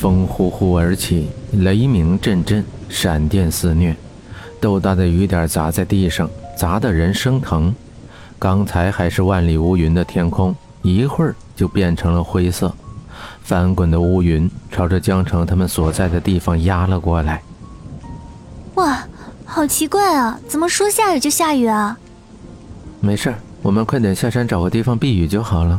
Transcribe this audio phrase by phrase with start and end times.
[0.00, 3.94] 风呼呼而起，雷鸣阵阵，闪电肆虐，
[4.58, 6.26] 豆大的雨点砸在地上，
[6.56, 7.74] 砸得人生疼。
[8.38, 12.74] 刚才还是万里无云的天空，一会儿就变成了灰色。
[13.42, 17.42] 翻滚的乌云朝着江城他们所在的地方压了过来。
[18.76, 19.06] 哇，
[19.44, 20.40] 好奇怪啊！
[20.48, 21.98] 怎么说下雨就下雨啊？
[23.00, 25.78] 没事，我们快点下山找个地方避雨就好了。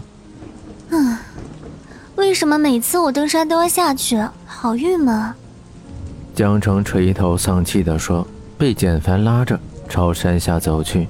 [2.32, 4.18] 为什么每次我登山都要下去？
[4.46, 5.34] 好郁闷。
[6.34, 8.26] 江城垂头丧气地说，
[8.58, 9.60] 被简凡拉着
[9.90, 11.10] 朝山下走去。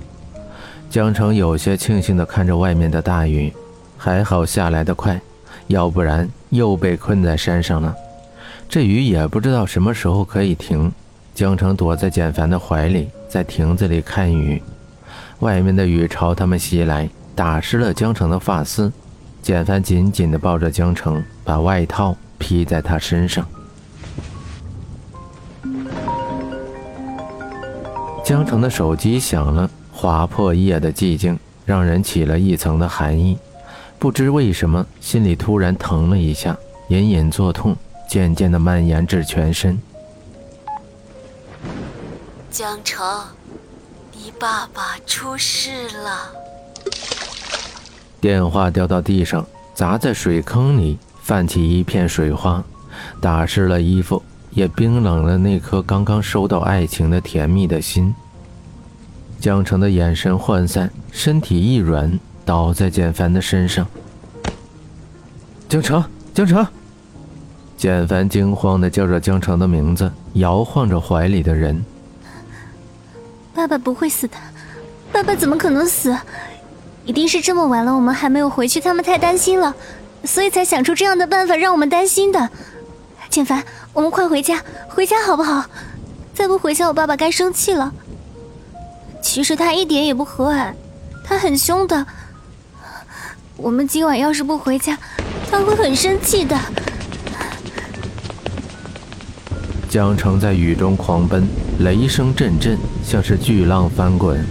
[0.90, 3.54] 江城有些庆幸地看着外面的大雨，
[4.00, 5.22] 还好下来的快，
[5.68, 7.96] 要不然又被困在山上了。
[8.68, 10.92] 这雨也不知道什么时候可以停。
[11.36, 14.60] 江城躲在简凡的怀里，在亭子里看雨。
[15.42, 18.92] 外面的雨朝他们袭来，打湿了江城的发丝。
[19.42, 23.46] 简凡紧紧地抱着江城，把外套披在他身上。
[28.24, 33.38] 江城的手机响了，划破夜的寂静，让人起了一层的寒意。
[33.98, 36.56] 不知为什么，心里突然疼了一下，
[36.90, 37.76] 隐隐作痛，
[38.08, 39.78] 渐渐地蔓延至全身。
[42.50, 43.24] 江城，
[44.14, 46.41] 你爸爸出事了。
[48.22, 52.64] 电话掉到地上，砸在水坑里，泛起一片水花，
[53.20, 58.14] 打湿了衣服，也冰冷了那颗刚刚收到爱情的甜蜜的心。
[59.40, 63.88] 江城的眼神涣散，身体一软，倒在简凡的身上。
[65.68, 66.64] 江城，江城！
[67.76, 71.84] 简凡惊慌地叫着江城的名字，摇晃着怀里的人。
[73.56, 74.38] 爸爸不会死的，
[75.12, 76.16] 爸爸怎么可能死？
[77.06, 79.74] 一定是这么晚了，我们还没有回去，他们太担心了，
[80.24, 82.50] 所以才想出这样的办法让我们担心的。
[83.30, 83.64] 简凡，
[83.94, 85.66] 我们快回家，回家好不好？
[86.34, 87.92] 再不回家，我爸爸该生气了。
[89.22, 90.74] 其实他一点也不和蔼，
[91.24, 92.06] 他很凶的。
[93.58, 94.98] 我们今晚要是不回家，
[95.50, 96.58] 他会很生气的。
[99.90, 101.48] 江城在雨中狂奔，
[101.80, 104.44] 雷声阵阵，像是巨浪翻滚。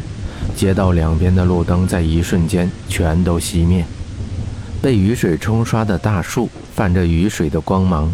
[0.61, 3.83] 街道两边的路灯在一瞬间全都熄灭，
[4.83, 8.13] 被雨水冲刷的大树泛着雨水的光芒，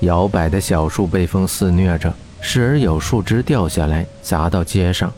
[0.00, 5.10] 摇摆的小树被风肆虐着，时而有树枝掉下来砸到街上。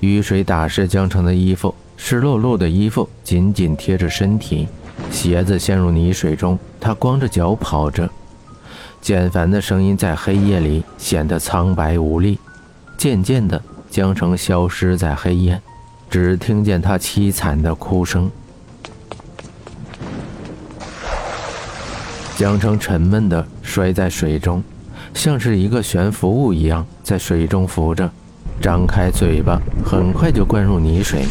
[0.00, 4.68] 雨水打湿江城的衣服，湿漉漉的衣服紧紧贴着身体，
[5.10, 8.06] 鞋子陷入泥水中，他光着脚跑着。
[9.00, 12.38] 简凡的声音在黑夜里显得苍白无力，
[12.98, 15.58] 渐渐的，江城消失在黑夜。
[16.14, 18.30] 只听见他凄惨的哭声。
[22.36, 24.62] 江城沉闷地摔在水中，
[25.12, 28.08] 像是一个悬浮物一样在水中浮着，
[28.62, 31.24] 张开嘴巴，很快就灌入泥水。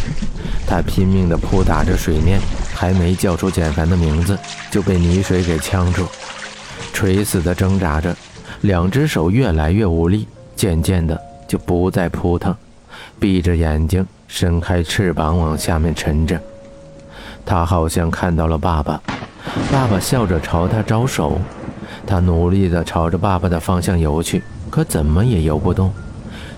[0.67, 2.41] 他拼命地扑打着水面，
[2.73, 4.38] 还没叫出简凡的名字，
[4.69, 6.05] 就被泥水给呛住，
[6.91, 8.13] 垂死地挣扎着，
[8.59, 10.27] 两只手越来越无力，
[10.57, 11.17] 渐渐的
[11.47, 12.53] 就不再扑腾，
[13.17, 14.05] 闭着眼睛。
[14.35, 16.41] 伸开翅膀往下面沉着，
[17.45, 18.99] 他好像看到了爸爸，
[19.71, 21.38] 爸爸笑着朝他招手，
[22.07, 25.94] 他努力地朝着爸爸的方向游去，可怎么也游不动，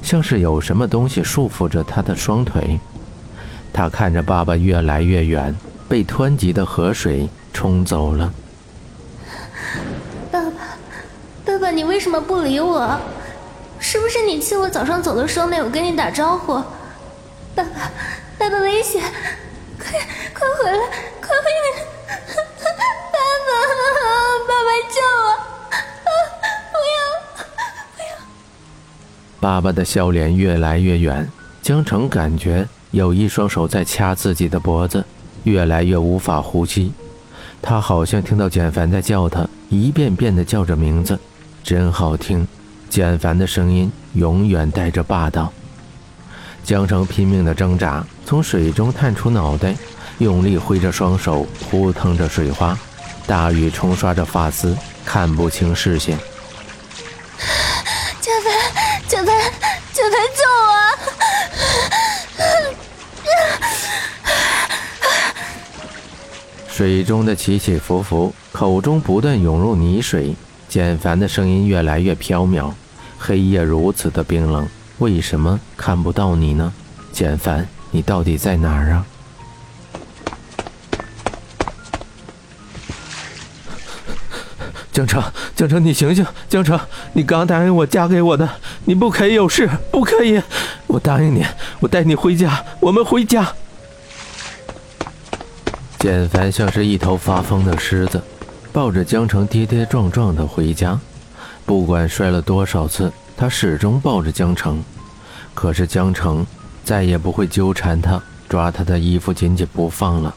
[0.02, 2.80] 像是有什么东西束缚着他的双腿。
[3.74, 5.54] 他看着爸爸越来越远，
[5.90, 8.32] 被湍急的河水冲走了。
[10.32, 10.52] 爸爸，
[11.44, 12.98] 爸爸，你为什么不理我？
[13.80, 16.64] 是不是你气我早上走的时候没有跟你打招呼？
[17.56, 17.90] 爸爸，
[18.38, 19.02] 爸爸危险！
[19.80, 19.92] 快
[20.34, 20.78] 快回来，
[21.22, 21.66] 快回来！
[22.28, 23.50] 爸爸，
[24.46, 25.26] 爸爸救我！
[26.74, 26.96] 不要，
[27.96, 28.04] 不要！
[29.40, 31.30] 爸爸的笑脸越来越远，
[31.62, 35.06] 江城感觉有一双手在掐自己的脖子，
[35.44, 36.92] 越来越无法呼吸。
[37.62, 41.18] 他好像听到简凡在叫他，一遍遍地叫着名字，
[41.64, 42.46] 真好听。
[42.90, 45.54] 简凡的声音永远带着霸道。
[46.66, 49.76] 江城拼命的挣扎，从水中探出脑袋，
[50.18, 52.76] 用力挥着双手，扑腾着水花，
[53.28, 54.76] 大雨冲刷着发丝，
[55.06, 56.18] 看不清视线。
[58.20, 58.52] 简凡，
[59.08, 59.36] 简凡，
[59.94, 60.74] 简凡，救我！
[66.68, 70.36] 水中的起起伏伏，口中不断涌入泥水，
[70.68, 72.72] 简凡的声音越来越飘渺。
[73.20, 74.68] 黑夜如此的冰冷。
[75.00, 76.74] 为什么看不到你呢，
[77.12, 77.68] 简凡？
[77.92, 79.06] 你到底在哪儿啊？
[84.92, 85.22] 江城，
[85.56, 86.26] 江城，你醒醒！
[86.48, 86.80] 江城，
[87.12, 88.50] 你刚答应我嫁给我的，
[88.86, 90.42] 你不可以有事，不可以！
[90.88, 91.46] 我答应你，
[91.82, 93.54] 我带你回家，我们回家。
[96.00, 98.22] 简凡像是一头发疯的狮子，
[98.72, 100.98] 抱着江城跌跌撞撞的回家。
[101.66, 104.84] 不管摔了多少次，他始终抱着江城。
[105.54, 106.46] 可是江城
[106.84, 110.36] 再也不会纠缠他，抓他的衣服紧紧不放了。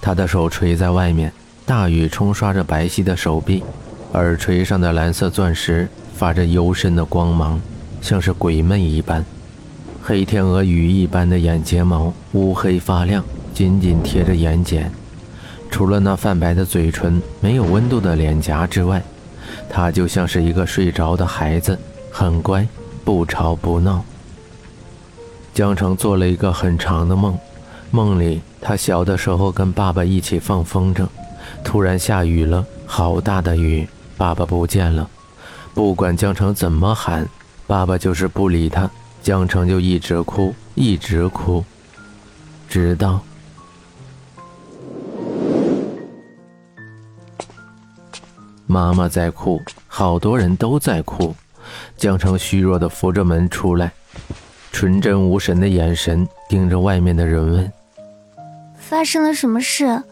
[0.00, 1.32] 他的手垂在外面，
[1.66, 3.62] 大雨冲刷着白皙的手臂。
[4.12, 7.60] 耳垂上的蓝色钻石发着幽深的光芒，
[8.00, 9.24] 像是鬼魅一般。
[10.02, 14.84] 黑天鹅羽一般的眼睫毛乌黑发亮，紧紧贴着眼睑。
[15.70, 19.02] 除了那泛白的嘴唇、没有温度的脸颊之外，
[19.68, 21.76] 他就像是一个睡着的孩子，
[22.16, 22.64] 很乖，
[23.04, 24.04] 不吵不闹。
[25.52, 27.36] 江城做了一个很长的梦，
[27.90, 31.08] 梦里他小的时候跟爸爸一起放风筝，
[31.64, 33.88] 突然下雨了，好大的雨。
[34.16, 35.10] 爸爸不见了，
[35.74, 37.28] 不管江城怎么喊，
[37.66, 38.88] 爸爸就是不理他。
[39.20, 41.64] 江城就一直哭，一直哭，
[42.68, 43.20] 直到
[48.68, 51.34] 妈妈在哭，好多人都在哭。
[51.96, 53.92] 江澄虚弱的扶着门出来，
[54.72, 57.72] 纯真无神的眼神盯着外面的人问
[58.78, 60.02] ：“发生了什么事？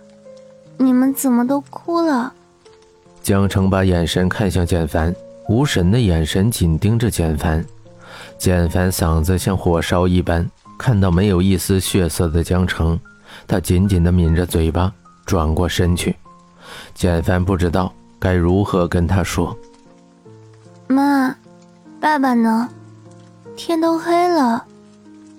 [0.79, 2.33] 你们怎么都哭了？”
[3.23, 5.15] 江澄把眼神看向简凡，
[5.49, 7.65] 无神的眼神紧盯着简凡。
[8.37, 10.45] 简凡嗓子像火烧一般，
[10.77, 12.99] 看到没有一丝血色的江澄，
[13.47, 14.93] 他紧紧地抿着嘴巴，
[15.25, 16.17] 转过身去。
[16.95, 19.57] 简凡不知道该如何跟他说
[20.89, 21.35] ：“妈，
[22.03, 22.69] 爸爸呢？
[23.57, 24.67] 天都黑了，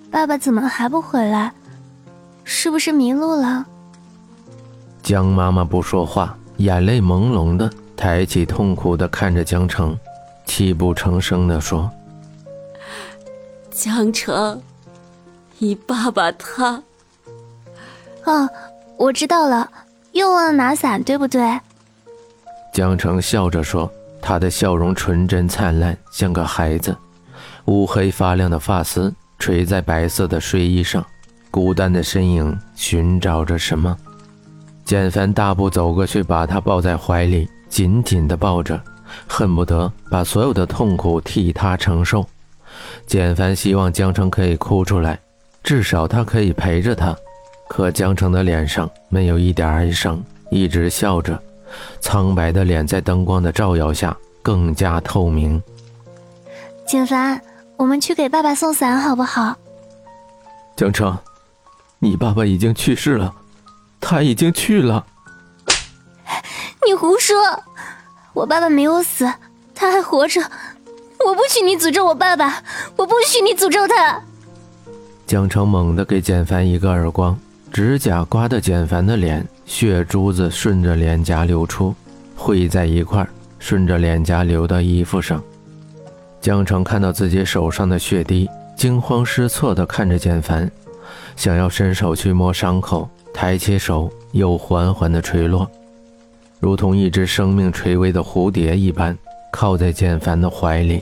[0.10, 1.52] 爸爸怎么还不回来？
[2.46, 3.66] 是不是迷路了？”
[5.04, 6.38] 江妈妈不说话。
[6.58, 9.98] 眼泪朦胧的抬起，痛苦的看着江城，
[10.46, 11.92] 泣不成声的说
[13.70, 14.62] ：“江城，
[15.58, 16.82] 你爸爸他……
[18.24, 18.48] 哦，
[18.96, 19.70] 我知道了，
[20.14, 21.60] 又忘了拿伞，对不对？”
[22.72, 23.92] 江城笑着说，
[24.24, 26.96] 他的笑容纯真灿烂，像个孩子。
[27.66, 31.06] 乌黑发亮的发丝垂在白色的睡衣上，
[31.52, 33.96] 孤单的身影寻找着什么。
[34.86, 38.82] 简凡大步走过去，把他抱在怀里，紧紧地抱着，
[39.28, 42.26] 恨不得把所有的痛苦替他承受。
[43.06, 45.20] 简凡希望江城可以哭出来，
[45.64, 47.16] 至少他可以陪着他。
[47.70, 51.42] 可江城的脸上没有一点哀伤，一直笑着，
[52.00, 55.62] 苍白的脸在灯光的照耀下更加透明。
[56.86, 57.42] 简凡，
[57.78, 59.56] 我们去给爸爸送伞好不好？
[60.76, 61.18] 江澄，
[62.00, 63.34] 你爸爸已经去世了。
[64.02, 65.06] 他已经去了。
[66.86, 67.38] 你胡说！
[68.34, 69.32] 我爸爸没有死，
[69.74, 70.42] 他还活着。
[71.26, 72.62] 我不许你诅咒我爸爸！
[72.98, 74.22] 我不许你诅咒他！
[75.26, 77.40] 江澄猛地给简凡一个耳光，
[77.72, 81.94] 指甲刮得简凡的脸，血珠子顺着脸颊流出，
[82.36, 83.28] 汇在一块
[83.60, 85.42] 顺着脸颊流到衣服上。
[86.42, 90.70] 江城看到自己手上的血滴，惊慌失措地看着简凡，
[91.36, 93.10] 想要伸手去摸伤口。
[93.34, 95.68] 抬起手，又缓缓地垂落，
[96.60, 99.18] 如同一只生命垂危的蝴蝶一般，
[99.52, 101.02] 靠在简凡的怀里，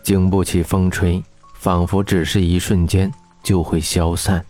[0.00, 1.20] 经不起风吹，
[1.58, 3.10] 仿佛只是一瞬间
[3.42, 4.44] 就会消散。